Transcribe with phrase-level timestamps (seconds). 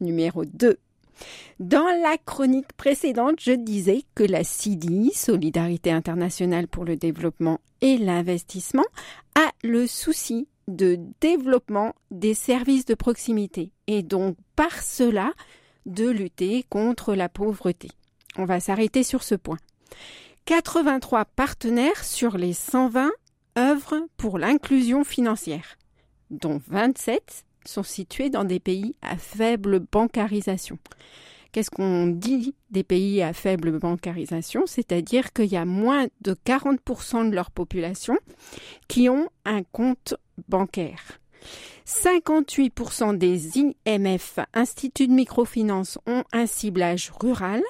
[0.00, 0.78] numéro 2.
[1.58, 7.98] Dans la chronique précédente, je disais que la CIDI, Solidarité internationale pour le développement et
[7.98, 8.86] l'investissement,
[9.34, 15.32] a le souci de développement des services de proximité et donc par cela
[15.86, 17.88] de lutter contre la pauvreté.
[18.36, 19.58] On va s'arrêter sur ce point.
[20.46, 23.10] 83 partenaires sur les 120
[23.58, 25.76] œuvrent pour l'inclusion financière,
[26.30, 30.78] dont 27 sont situés dans des pays à faible bancarisation.
[31.52, 34.66] Qu'est-ce qu'on dit des pays à faible bancarisation?
[34.66, 38.16] C'est-à-dire qu'il y a moins de 40% de leur population
[38.86, 40.14] qui ont un compte
[40.48, 41.18] bancaire.
[41.86, 47.62] 58% des IMF, Instituts de microfinance, ont un ciblage rural.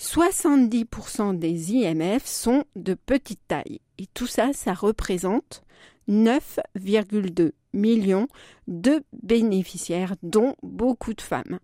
[0.00, 3.80] 70% des IMF sont de petite taille.
[3.98, 5.62] Et tout ça, ça représente
[6.08, 8.28] 9,2 millions
[8.66, 11.60] de bénéficiaires, dont beaucoup de femmes.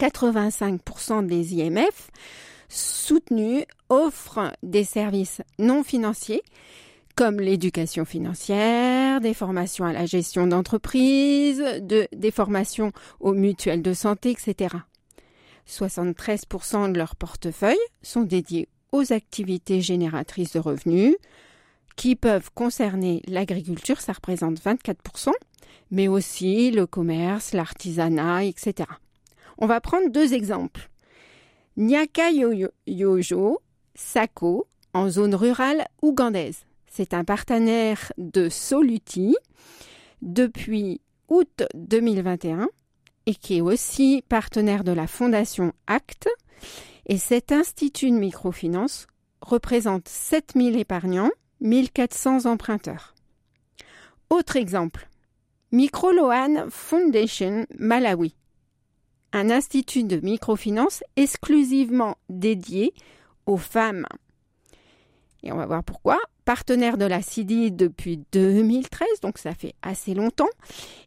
[0.00, 2.10] 85% des IMF
[2.68, 6.42] soutenus offrent des services non financiers
[7.16, 13.92] comme l'éducation financière, des formations à la gestion d'entreprise, de, des formations aux mutuelles de
[13.92, 14.76] santé, etc.
[15.68, 21.16] 73% de leur portefeuille sont dédiés aux activités génératrices de revenus,
[21.96, 25.30] qui peuvent concerner l'agriculture, ça représente 24%,
[25.90, 28.88] mais aussi le commerce, l'artisanat, etc.
[29.58, 30.90] On va prendre deux exemples.
[31.76, 32.30] Nyaka
[32.86, 33.60] Yojo
[33.94, 36.64] Sako, en zone rurale ougandaise.
[36.86, 39.36] C'est un partenaire de Soluti
[40.22, 42.68] depuis août 2021
[43.26, 46.28] et qui est aussi partenaire de la fondation ACT.
[47.06, 49.06] Et cet institut de microfinance
[49.40, 51.30] représente 7000 épargnants
[51.64, 53.14] 1400 emprunteurs.
[54.28, 55.08] Autre exemple,
[55.72, 58.36] Microloan Foundation Malawi,
[59.32, 62.92] un institut de microfinance exclusivement dédié
[63.46, 64.06] aux femmes.
[65.42, 66.18] Et on va voir pourquoi.
[66.44, 70.50] Partenaire de la CIDI depuis 2013, donc ça fait assez longtemps,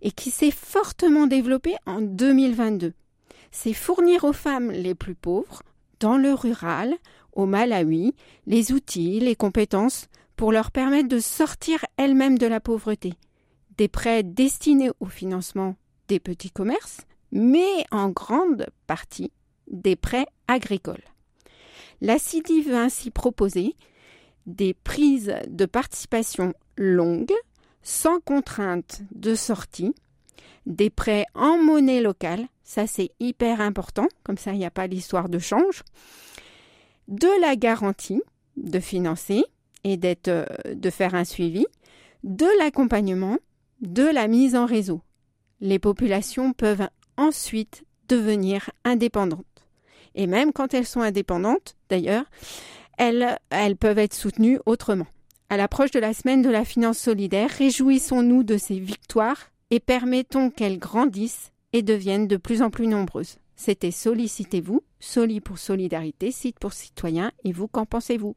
[0.02, 2.94] et qui s'est fortement développé en 2022.
[3.52, 5.62] C'est fournir aux femmes les plus pauvres,
[6.00, 6.96] dans le rural,
[7.34, 8.16] au Malawi,
[8.48, 13.14] les outils, les compétences pour leur permettre de sortir elles-mêmes de la pauvreté.
[13.78, 15.76] Des prêts destinés au financement
[16.08, 19.32] des petits commerces, mais en grande partie
[19.70, 21.04] des prêts agricoles.
[22.00, 23.76] La CIDI veut ainsi proposer
[24.46, 27.34] des prises de participation longues,
[27.82, 29.94] sans contrainte de sortie,
[30.66, 34.88] des prêts en monnaie locale, ça c'est hyper important, comme ça il n'y a pas
[34.88, 35.84] l'histoire de change,
[37.08, 38.22] de la garantie
[38.58, 39.44] de financer,
[39.94, 41.66] et euh, de faire un suivi,
[42.24, 43.38] de l'accompagnement,
[43.82, 45.02] de la mise en réseau.
[45.60, 46.88] Les populations peuvent
[47.18, 49.46] ensuite devenir indépendantes.
[50.16, 52.26] Et même quand elles sont indépendantes, d'ailleurs,
[52.98, 55.08] elles, elles peuvent être soutenues autrement.
[55.50, 60.50] À l'approche de la semaine de la finance solidaire, réjouissons-nous de ces victoires et permettons
[60.50, 63.38] qu'elles grandissent et deviennent de plus en plus nombreuses.
[63.56, 68.36] C'était Sollicitez-vous, Soli pour Solidarité, Site pour Citoyens, et vous, qu'en pensez-vous?